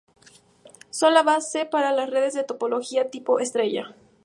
Son 0.89 1.13
la 1.13 1.21
base 1.21 1.67
para 1.67 1.91
las 1.91 2.09
redes 2.09 2.33
de 2.33 2.43
topología 2.43 3.11
tipo 3.11 3.39
estrella. 3.39 3.95